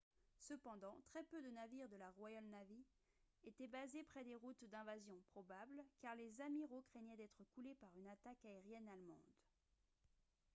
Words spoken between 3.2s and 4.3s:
étaient basés près